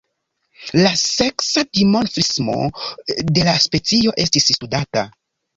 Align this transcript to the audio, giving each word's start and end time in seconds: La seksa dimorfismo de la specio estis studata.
La 0.77 0.93
seksa 1.01 1.63
dimorfismo 1.79 2.57
de 3.37 3.47
la 3.51 3.55
specio 3.67 4.15
estis 4.25 4.53
studata. 4.57 5.09